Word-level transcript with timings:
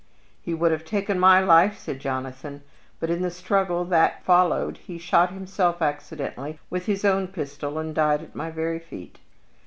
"He 0.41 0.55
would 0.55 0.71
have 0.71 0.83
taken 0.83 1.19
my 1.19 1.41
life," 1.41 1.77
said 1.77 1.99
Jonathan, 1.99 2.63
"but 2.99 3.11
in 3.11 3.21
the 3.21 3.29
struggle 3.29 3.85
that 3.85 4.23
followed 4.25 4.77
he 4.77 4.97
shot 4.97 5.29
himself 5.31 5.79
accidentally 5.79 6.57
with 6.71 6.87
his 6.87 7.05
own 7.05 7.27
pistol, 7.27 7.77
and 7.77 7.93
died 7.93 8.23
at 8.23 8.35
my 8.35 8.49
very 8.49 8.79
feet. 8.79 9.19